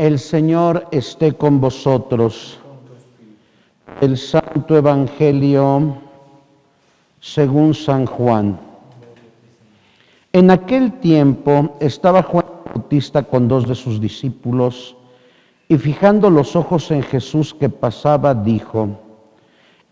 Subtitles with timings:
[0.00, 2.58] El Señor esté con vosotros.
[4.00, 5.98] El Santo Evangelio
[7.20, 8.58] según San Juan.
[10.32, 14.96] En aquel tiempo estaba Juan Bautista con dos de sus discípulos
[15.68, 18.88] y fijando los ojos en Jesús que pasaba, dijo,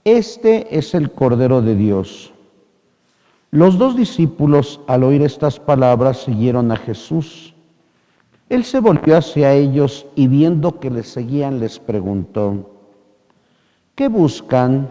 [0.05, 2.33] Este es el Cordero de Dios.
[3.51, 7.55] Los dos discípulos al oír estas palabras siguieron a Jesús.
[8.49, 12.71] Él se volvió hacia ellos y viendo que les seguían les preguntó,
[13.95, 14.89] ¿qué buscan?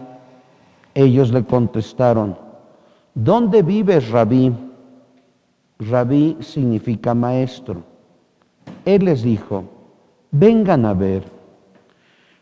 [0.94, 2.38] Ellos le contestaron,
[3.14, 4.52] ¿dónde vives, rabí?
[5.80, 7.82] Rabí significa maestro.
[8.84, 9.64] Él les dijo,
[10.30, 11.24] vengan a ver.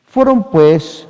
[0.04, 1.08] Fueron pues,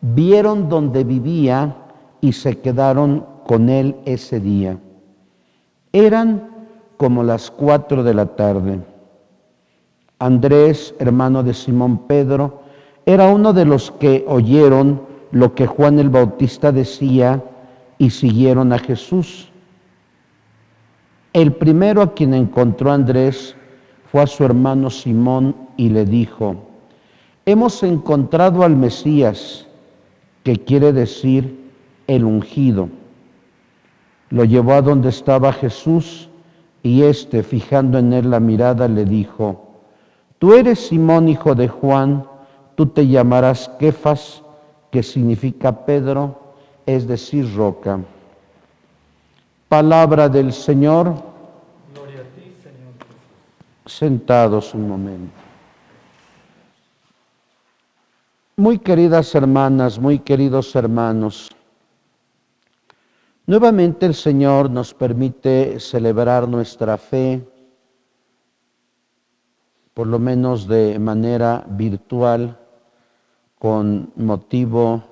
[0.00, 1.76] vieron donde vivía
[2.20, 4.78] y se quedaron con él ese día.
[5.92, 6.50] Eran
[6.96, 8.80] como las cuatro de la tarde.
[10.18, 12.62] Andrés, hermano de Simón Pedro,
[13.04, 15.00] era uno de los que oyeron
[15.30, 17.42] lo que Juan el Bautista decía
[17.98, 19.50] y siguieron a Jesús.
[21.32, 23.54] El primero a quien encontró Andrés
[24.10, 26.56] fue a su hermano Simón y le dijo,
[27.44, 29.66] hemos encontrado al Mesías,
[30.42, 31.60] que quiere decir
[32.06, 32.88] el ungido.
[34.30, 36.30] Lo llevó a donde estaba Jesús
[36.82, 39.65] y éste, fijando en él la mirada, le dijo,
[40.38, 42.26] Tú eres Simón, hijo de Juan,
[42.74, 44.42] tú te llamarás Kefas,
[44.90, 48.00] que significa Pedro, es decir, roca.
[49.68, 51.14] Palabra del Señor.
[51.94, 52.94] Gloria a ti, Señor.
[53.86, 55.32] Sentados un momento.
[58.58, 61.50] Muy queridas hermanas, muy queridos hermanos,
[63.46, 67.46] nuevamente el Señor nos permite celebrar nuestra fe
[69.96, 72.58] por lo menos de manera virtual,
[73.58, 75.02] con motivo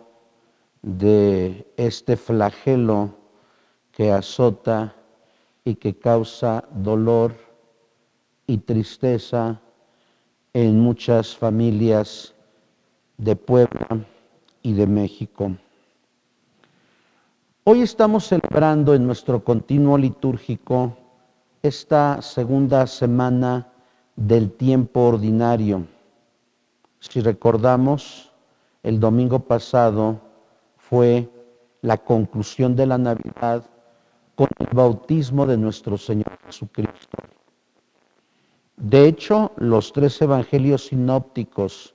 [0.82, 3.14] de este flagelo
[3.92, 4.95] que azota
[5.64, 7.34] y que causa dolor
[8.46, 9.58] y tristeza
[10.52, 12.34] en muchas familias
[13.16, 14.05] de Puebla
[14.61, 15.56] y de México.
[17.64, 20.95] Hoy estamos celebrando en nuestro continuo litúrgico
[21.62, 23.70] esta segunda semana
[24.17, 25.86] del tiempo ordinario.
[27.01, 28.33] Si recordamos,
[28.83, 30.20] el domingo pasado
[30.77, 31.29] fue
[31.83, 33.64] la conclusión de la Navidad
[34.35, 37.19] con el bautismo de nuestro Señor Jesucristo.
[38.77, 41.95] De hecho, los tres evangelios sinópticos,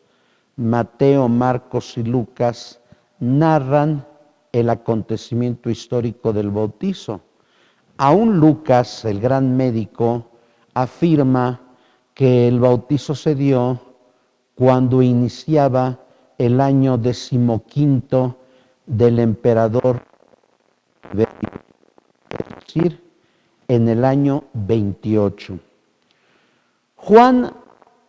[0.56, 2.80] Mateo, Marcos y Lucas,
[3.20, 4.06] narran
[4.52, 7.22] el acontecimiento histórico del bautizo.
[7.98, 10.32] Aún Lucas, el gran médico,
[10.74, 11.69] afirma
[12.20, 13.80] que el bautizo se dio
[14.54, 16.00] cuando iniciaba
[16.38, 18.36] el año decimoquinto
[18.86, 20.04] del emperador,
[21.14, 23.02] es decir,
[23.70, 25.60] en el año 28.
[26.98, 27.54] Juan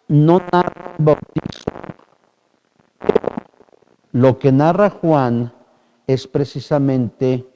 [0.08, 1.70] no narra el bautizo,
[4.10, 5.52] lo que narra Juan
[6.08, 7.46] es precisamente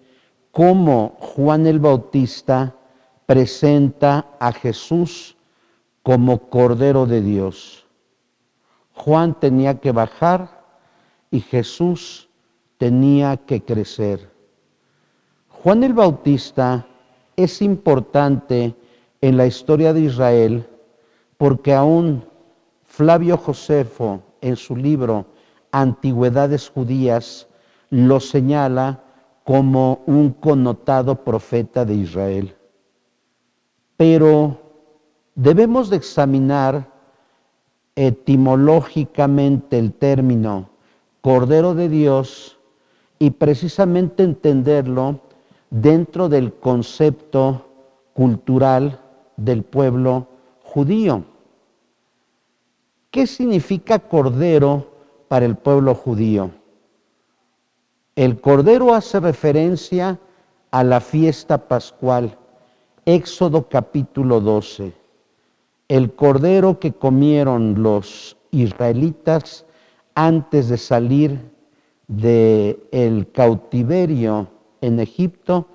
[0.53, 2.77] cómo Juan el Bautista
[3.27, 5.37] presenta a Jesús
[6.05, 7.87] como Cordero de Dios.
[8.93, 10.63] Juan tenía que bajar
[11.31, 12.29] y Jesús
[12.77, 14.31] tenía que crecer.
[15.49, 16.87] Juan el Bautista
[17.37, 18.77] es importante
[19.23, 20.69] en la historia de Israel
[21.39, 22.25] porque aún
[22.85, 25.25] Flavio Josefo en su libro
[25.73, 27.49] Antigüedades Judías
[27.89, 29.03] lo señala
[29.43, 32.55] como un connotado profeta de Israel.
[33.97, 34.64] Pero
[35.35, 36.89] debemos de examinar
[37.97, 40.71] etimológicamente el término
[41.21, 42.59] Cordero de Dios
[43.19, 45.21] y precisamente entenderlo
[45.71, 47.67] dentro del concepto
[48.13, 49.01] cultural
[49.37, 50.29] del pueblo
[50.63, 51.25] judío.
[53.11, 54.91] ¿Qué significa cordero
[55.29, 56.51] para el pueblo judío?
[58.17, 60.19] El cordero hace referencia
[60.71, 62.37] a la fiesta pascual,
[63.07, 65.04] Éxodo capítulo 12
[65.89, 69.67] el cordero que comieron los israelitas
[70.15, 71.53] antes de salir
[72.09, 74.49] del cautiverio
[74.81, 75.67] en Egipto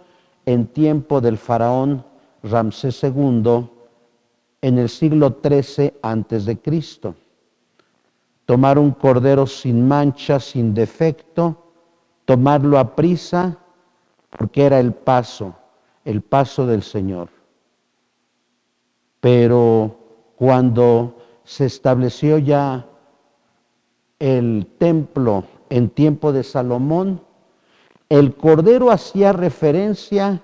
[0.46, 2.06] en tiempo del faraón
[2.44, 3.70] Ramsés II
[4.62, 7.16] en el siglo XIII antes de Cristo.
[8.46, 11.72] Tomar un cordero sin mancha, sin defecto,
[12.26, 13.58] tomarlo a prisa,
[14.30, 15.56] porque era el paso,
[16.04, 17.30] el paso del Señor.
[19.20, 19.99] Pero
[20.40, 22.88] cuando se estableció ya
[24.20, 27.22] el templo en tiempo de Salomón,
[28.08, 30.42] el cordero hacía referencia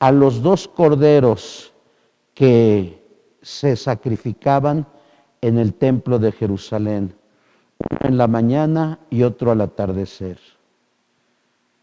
[0.00, 1.72] a los dos corderos
[2.34, 3.02] que
[3.40, 4.86] se sacrificaban
[5.40, 7.14] en el templo de Jerusalén,
[7.90, 10.38] uno en la mañana y otro al atardecer.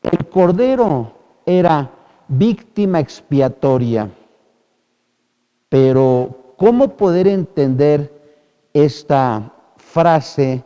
[0.03, 1.13] El cordero
[1.47, 1.89] era
[2.27, 4.07] víctima expiatoria,
[5.67, 8.13] pero ¿cómo poder entender
[8.73, 10.63] esta frase,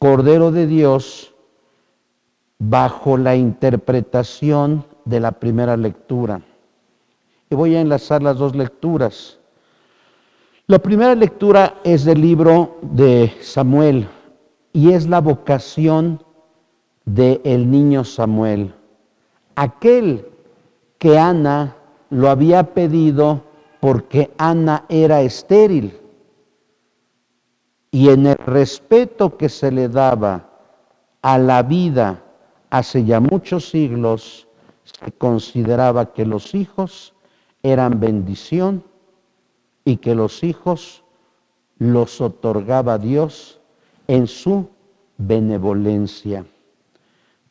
[0.00, 1.32] Cordero de Dios,
[2.58, 6.42] bajo la interpretación de la primera lectura?
[7.48, 9.38] Y voy a enlazar las dos lecturas.
[10.66, 14.08] La primera lectura es del libro de Samuel
[14.72, 16.22] y es la vocación
[17.04, 18.74] del el niño Samuel.
[19.54, 20.26] Aquel
[20.98, 21.76] que Ana
[22.10, 23.47] lo había pedido
[23.80, 25.98] porque Ana era estéril.
[27.90, 30.48] Y en el respeto que se le daba
[31.22, 32.22] a la vida
[32.70, 34.46] hace ya muchos siglos,
[34.84, 37.14] se consideraba que los hijos
[37.62, 38.84] eran bendición
[39.84, 41.02] y que los hijos
[41.78, 43.60] los otorgaba Dios
[44.06, 44.68] en su
[45.16, 46.44] benevolencia.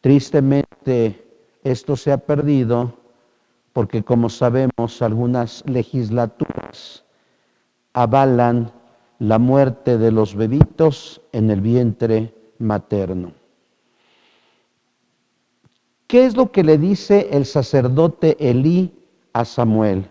[0.01, 1.25] Tristemente
[1.63, 2.93] esto se ha perdido
[3.77, 7.05] porque como sabemos algunas legislaturas
[7.93, 8.71] avalan
[9.19, 13.33] la muerte de los bebitos en el vientre materno.
[16.07, 18.91] ¿Qué es lo que le dice el sacerdote Elí
[19.33, 20.09] a Samuel?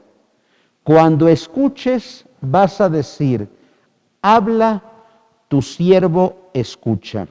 [0.85, 3.49] Cuando escuches, vas a decir,
[4.23, 4.81] habla,
[5.49, 7.27] tu siervo escucha.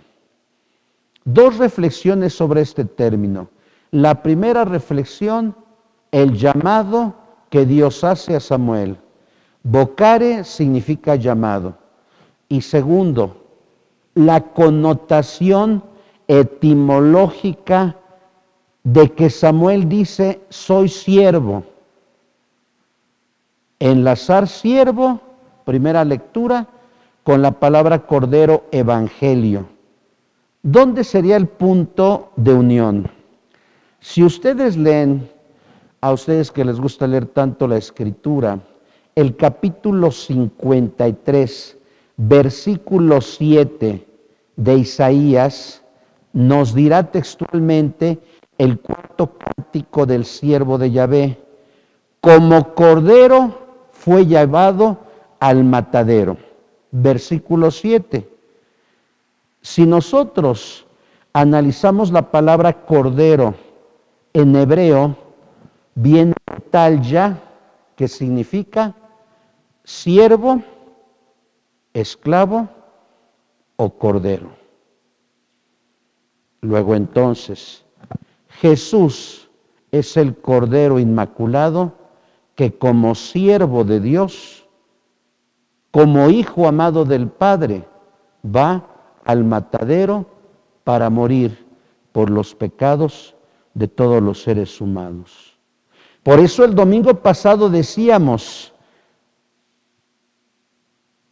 [1.24, 3.48] Dos reflexiones sobre este término.
[3.92, 5.56] La primera reflexión,
[6.16, 7.14] el llamado
[7.50, 8.98] que Dios hace a Samuel.
[9.64, 11.78] Vocare significa llamado.
[12.48, 13.46] Y segundo,
[14.14, 15.84] la connotación
[16.28, 17.98] etimológica
[18.84, 21.64] de que Samuel dice, soy siervo
[23.80, 25.20] enlazar siervo,
[25.66, 26.68] primera lectura,
[27.24, 29.68] con la palabra cordero evangelio.
[30.62, 33.10] ¿Dónde sería el punto de unión?
[34.00, 35.30] Si ustedes leen,
[36.06, 38.60] a ustedes que les gusta leer tanto la escritura,
[39.16, 41.78] el capítulo 53,
[42.16, 44.08] versículo 7
[44.56, 45.82] de Isaías,
[46.32, 48.20] nos dirá textualmente
[48.60, 51.44] el cuarto cántico del siervo de Yahvé.
[52.22, 55.00] Como cordero fue llevado
[55.40, 56.38] al matadero.
[56.92, 58.30] Versículo 7.
[59.60, 60.86] Si nosotros
[61.34, 63.56] analizamos la palabra cordero
[64.34, 65.25] en hebreo,
[65.96, 66.34] viene
[66.70, 67.42] tal ya
[67.96, 68.94] que significa
[69.84, 70.62] siervo,
[71.94, 72.68] esclavo
[73.78, 74.50] o cordero.
[76.62, 77.86] Luego entonces,
[78.50, 79.50] Jesús
[79.92, 81.94] es el cordero inmaculado
[82.56, 84.68] que como siervo de Dios,
[85.92, 87.88] como hijo amado del Padre,
[88.44, 88.88] va
[89.24, 90.26] al matadero
[90.84, 91.66] para morir
[92.12, 93.36] por los pecados
[93.74, 95.55] de todos los seres humanos.
[96.26, 98.74] Por eso el domingo pasado decíamos,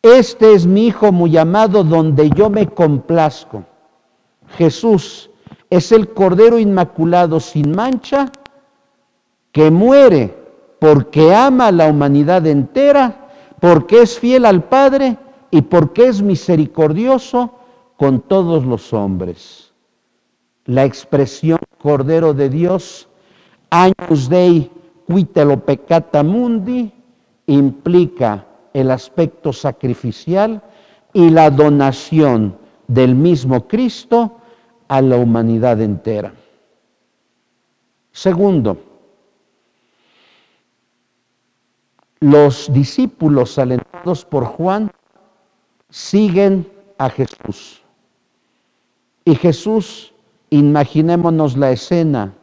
[0.04, 3.64] este es mi Hijo muy amado donde yo me complazco.
[4.50, 5.32] Jesús
[5.72, 8.32] es el Cordero Inmaculado sin mancha
[9.52, 10.38] que muere
[10.78, 13.30] porque ama a la humanidad entera,
[13.60, 15.18] porque es fiel al Padre
[15.50, 17.56] y porque es misericordioso
[17.98, 19.74] con todos los hombres.
[20.66, 23.10] La expresión Cordero de Dios,
[23.72, 24.70] años dei
[25.08, 26.92] quitelo peccata mundi,
[27.48, 30.62] implica el aspecto sacrificial
[31.14, 32.58] y la donación
[32.88, 34.38] del mismo Cristo
[34.88, 36.34] a la humanidad entera.
[38.12, 38.78] Segundo,
[42.20, 44.92] los discípulos alentados por Juan
[45.90, 47.82] siguen a Jesús.
[49.26, 50.14] Y Jesús,
[50.50, 52.34] imaginémonos la escena,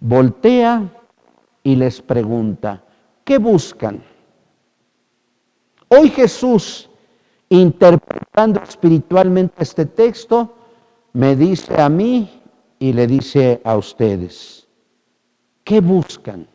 [0.00, 0.90] voltea
[1.64, 2.84] y les pregunta,
[3.24, 4.04] ¿qué buscan?
[5.88, 6.88] Hoy Jesús,
[7.48, 10.54] interpretando espiritualmente este texto,
[11.14, 12.42] me dice a mí
[12.78, 14.68] y le dice a ustedes,
[15.64, 16.46] ¿qué buscan?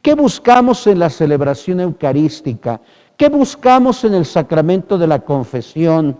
[0.00, 2.80] ¿Qué buscamos en la celebración eucarística?
[3.16, 6.18] ¿Qué buscamos en el sacramento de la confesión?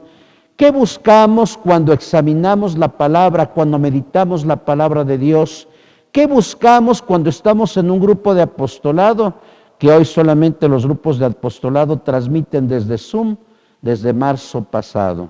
[0.57, 5.69] ¿Qué buscamos cuando examinamos la palabra, cuando meditamos la palabra de Dios?
[6.15, 9.35] ¿Qué buscamos cuando estamos en un grupo de apostolado?
[9.81, 13.37] Que hoy solamente los grupos de apostolado transmiten desde Zoom,
[13.83, 15.29] desde marzo pasado.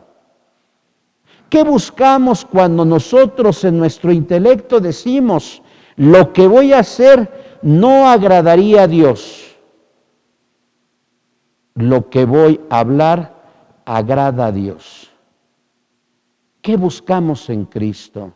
[1.49, 5.62] ¿Qué buscamos cuando nosotros en nuestro intelecto decimos,
[5.97, 9.57] lo que voy a hacer no agradaría a Dios?
[11.76, 13.35] Lo que voy a hablar
[13.87, 15.11] agrada a Dios.
[16.61, 18.35] ¿Qué buscamos en Cristo?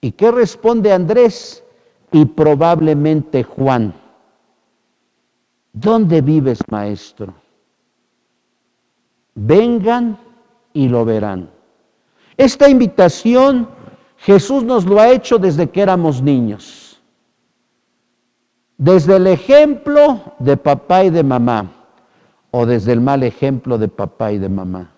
[0.00, 1.62] ¿Y qué responde Andrés
[2.10, 3.94] y probablemente Juan?
[5.72, 7.34] ¿Dónde vives, maestro?
[9.34, 10.18] Vengan
[10.72, 11.50] y lo verán.
[12.36, 13.68] Esta invitación
[14.16, 17.00] Jesús nos lo ha hecho desde que éramos niños.
[18.76, 21.70] Desde el ejemplo de papá y de mamá
[22.50, 24.90] o desde el mal ejemplo de papá y de mamá.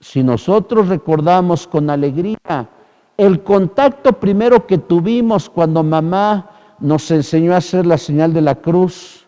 [0.00, 2.68] Si nosotros recordamos con alegría
[3.16, 8.56] el contacto primero que tuvimos cuando mamá nos enseñó a hacer la señal de la
[8.56, 9.26] cruz,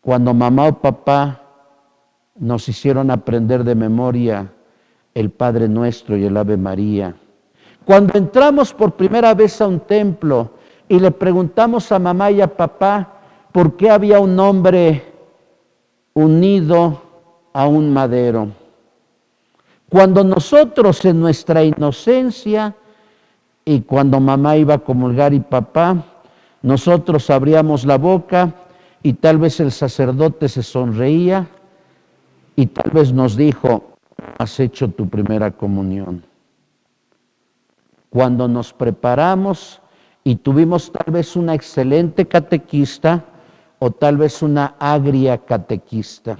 [0.00, 1.42] cuando mamá o papá
[2.36, 4.52] nos hicieron aprender de memoria
[5.14, 7.14] el Padre Nuestro y el Ave María.
[7.84, 10.50] Cuando entramos por primera vez a un templo
[10.88, 13.20] y le preguntamos a mamá y a papá
[13.52, 15.12] por qué había un hombre
[16.14, 17.02] unido
[17.52, 18.61] a un madero.
[19.92, 22.74] Cuando nosotros en nuestra inocencia
[23.62, 26.02] y cuando mamá iba a comulgar y papá,
[26.62, 28.54] nosotros abríamos la boca
[29.02, 31.46] y tal vez el sacerdote se sonreía
[32.56, 33.98] y tal vez nos dijo,
[34.38, 36.24] has hecho tu primera comunión.
[38.08, 39.82] Cuando nos preparamos
[40.24, 43.26] y tuvimos tal vez una excelente catequista
[43.78, 46.38] o tal vez una agria catequista.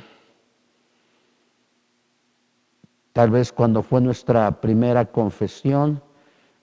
[3.13, 6.03] Tal vez cuando fue nuestra primera confesión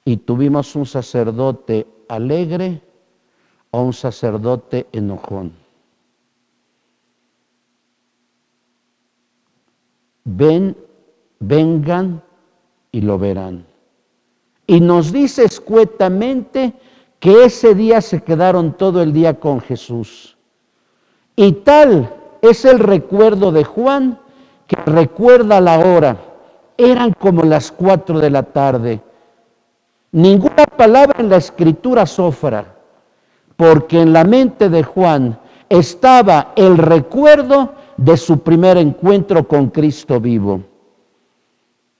[0.06, 2.82] y tuvimos un sacerdote alegre
[3.72, 5.54] o un sacerdote enojón.
[10.38, 10.78] ven,
[11.40, 12.22] vengan
[12.92, 13.66] y lo verán.
[14.68, 16.74] Y nos dice escuetamente
[17.20, 20.38] que ese día se quedaron todo el día con Jesús.
[21.36, 24.20] Y tal es el recuerdo de Juan
[24.68, 26.18] que recuerda la hora.
[26.80, 29.02] Eran como las cuatro de la tarde.
[30.14, 32.74] Ninguna palabra en la escritura sofra,
[33.58, 40.22] porque en la mente de Juan estaba el recuerdo de su primer encuentro con Cristo
[40.22, 40.62] vivo.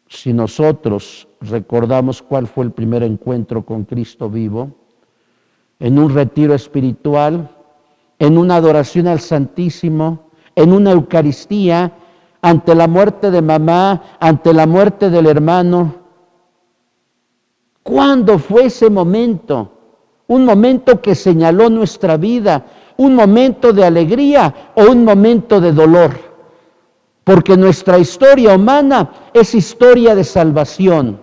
[0.08, 4.72] Si nosotros recordamos cuál fue el primer encuentro con Cristo vivo,
[5.78, 7.50] en un retiro espiritual,
[8.18, 11.92] en una adoración al Santísimo, en una Eucaristía,
[12.42, 15.96] ante la muerte de mamá, ante la muerte del hermano.
[17.84, 19.72] ¿Cuándo fue ese momento?
[20.28, 22.66] Un momento que señaló nuestra vida,
[22.98, 26.12] un momento de alegría o un momento de dolor.
[27.24, 31.20] Porque nuestra historia humana es historia de salvación.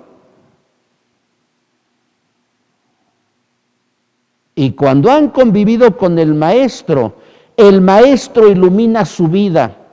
[4.54, 7.14] Y cuando han convivido con el Maestro,
[7.56, 9.85] el Maestro ilumina su vida.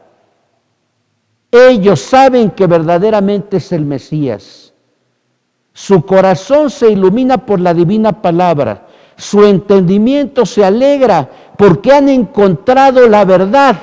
[1.53, 4.73] Ellos saben que verdaderamente es el Mesías.
[5.71, 8.87] Su corazón se ilumina por la divina palabra.
[9.17, 13.75] Su entendimiento se alegra porque han encontrado la verdad,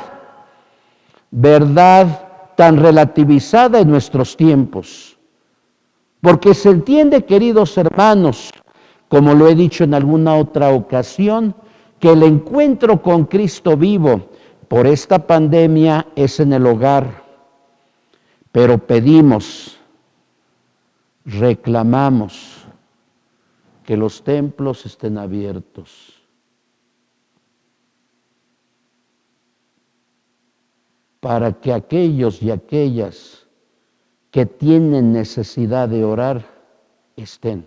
[1.30, 5.16] verdad tan relativizada en nuestros tiempos.
[6.20, 8.50] Porque se entiende, queridos hermanos,
[9.06, 11.54] como lo he dicho en alguna otra ocasión,
[12.00, 14.22] que el encuentro con Cristo vivo
[14.66, 17.29] por esta pandemia es en el hogar.
[18.52, 19.78] Pero pedimos,
[21.24, 22.64] reclamamos
[23.84, 26.20] que los templos estén abiertos
[31.20, 33.46] para que aquellos y aquellas
[34.30, 36.44] que tienen necesidad de orar
[37.16, 37.66] estén.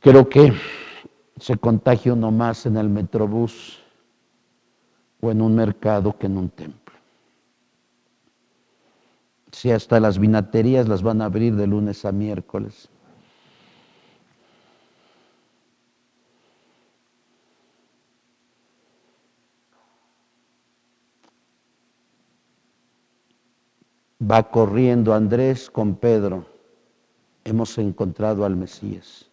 [0.00, 0.52] Creo que
[1.38, 3.78] se contagia uno más en el metrobús
[5.20, 6.87] o en un mercado que en un templo.
[9.52, 12.88] Si hasta las vinaterías las van a abrir de lunes a miércoles.
[24.20, 26.46] Va corriendo Andrés con Pedro.
[27.44, 29.30] Hemos encontrado al Mesías.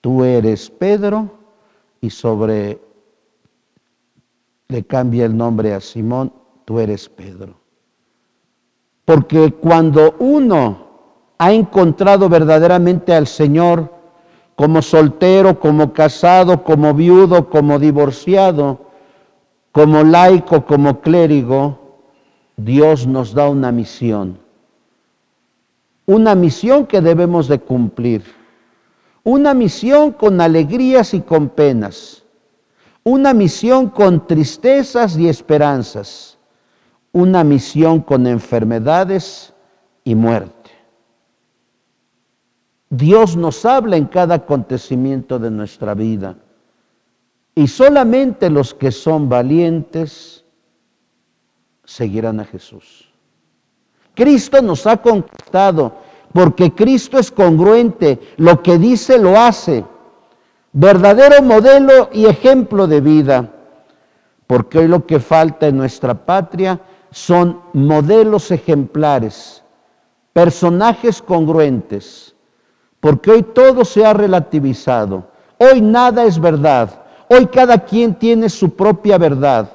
[0.00, 1.30] Tú eres Pedro
[2.00, 2.80] y sobre
[4.70, 6.32] le cambia el nombre a Simón,
[6.64, 7.54] tú eres Pedro.
[9.04, 10.86] Porque cuando uno
[11.38, 13.92] ha encontrado verdaderamente al Señor,
[14.54, 18.78] como soltero, como casado, como viudo, como divorciado,
[19.72, 21.78] como laico, como clérigo,
[22.56, 24.38] Dios nos da una misión.
[26.06, 28.22] Una misión que debemos de cumplir.
[29.24, 32.19] Una misión con alegrías y con penas.
[33.04, 36.38] Una misión con tristezas y esperanzas.
[37.12, 39.52] Una misión con enfermedades
[40.04, 40.70] y muerte.
[42.88, 46.36] Dios nos habla en cada acontecimiento de nuestra vida.
[47.54, 50.44] Y solamente los que son valientes
[51.84, 53.10] seguirán a Jesús.
[54.14, 55.94] Cristo nos ha conquistado
[56.32, 59.84] porque Cristo es congruente, lo que dice lo hace,
[60.72, 63.50] verdadero modelo y ejemplo de vida,
[64.46, 69.62] porque hoy lo que falta en nuestra patria son modelos ejemplares,
[70.32, 72.34] personajes congruentes,
[73.00, 75.24] porque hoy todo se ha relativizado,
[75.58, 79.70] hoy nada es verdad, hoy cada quien tiene su propia verdad,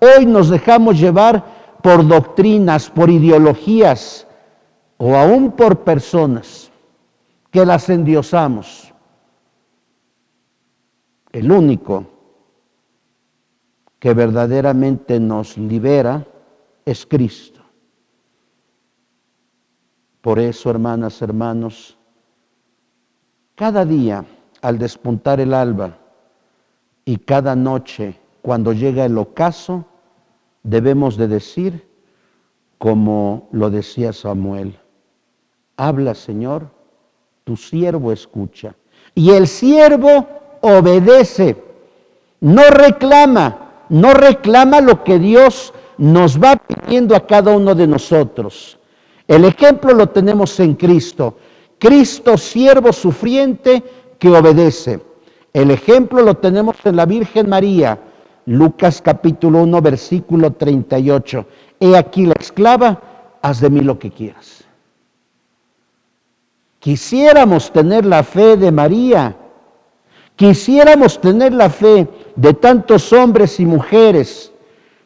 [0.00, 1.44] hoy nos dejamos llevar
[1.82, 4.26] por doctrinas, por ideologías,
[5.02, 6.70] o aún por personas
[7.50, 8.89] que las endiosamos.
[11.32, 12.06] El único
[13.98, 16.26] que verdaderamente nos libera
[16.84, 17.60] es Cristo.
[20.20, 21.96] Por eso, hermanas, hermanos,
[23.54, 24.24] cada día
[24.62, 25.98] al despuntar el alba
[27.04, 29.84] y cada noche cuando llega el ocaso,
[30.62, 31.88] debemos de decir,
[32.78, 34.78] como lo decía Samuel,
[35.76, 36.70] Habla, Señor,
[37.44, 38.74] tu siervo escucha.
[39.14, 41.56] Y el siervo obedece,
[42.40, 48.78] no reclama, no reclama lo que Dios nos va pidiendo a cada uno de nosotros.
[49.28, 51.36] El ejemplo lo tenemos en Cristo.
[51.78, 53.82] Cristo, siervo sufriente
[54.18, 55.00] que obedece.
[55.52, 57.98] El ejemplo lo tenemos en la Virgen María,
[58.46, 61.46] Lucas capítulo 1, versículo 38.
[61.80, 63.00] He aquí la esclava,
[63.42, 64.64] haz de mí lo que quieras.
[66.78, 69.36] Quisiéramos tener la fe de María,
[70.40, 74.50] quisiéramos tener la fe de tantos hombres y mujeres,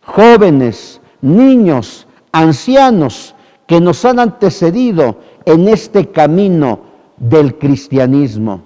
[0.04, 3.34] jóvenes, niños, ancianos,
[3.66, 6.82] que nos han antecedido en este camino
[7.16, 8.62] del cristianismo,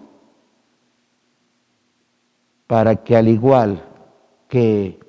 [2.66, 3.82] para que al igual
[4.46, 5.00] que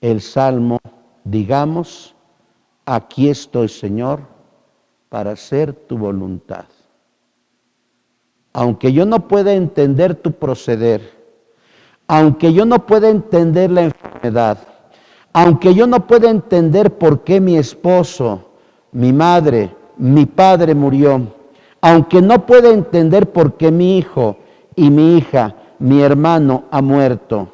[0.00, 0.80] el Salmo,
[1.22, 2.16] digamos,
[2.86, 4.18] aquí estoy Señor,
[5.08, 6.64] para hacer tu voluntad
[8.52, 11.00] aunque yo no pueda entender tu proceder,
[12.06, 14.58] aunque yo no pueda entender la enfermedad,
[15.32, 18.50] aunque yo no pueda entender por qué mi esposo,
[18.92, 21.22] mi madre, mi padre murió,
[21.80, 24.36] aunque no pueda entender por qué mi hijo
[24.76, 27.48] y mi hija, mi hermano ha muerto,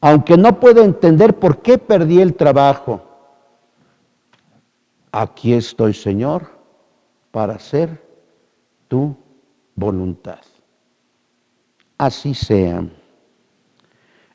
[0.00, 3.00] aunque no pueda entender por qué perdí el trabajo,
[5.10, 6.42] aquí estoy, Señor,
[7.30, 8.02] para ser
[8.88, 9.16] tú
[9.74, 10.40] voluntad.
[11.98, 12.84] Así sea.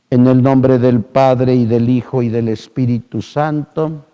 [0.10, 4.06] En el nombre del Padre y del Hijo y del Espíritu Santo.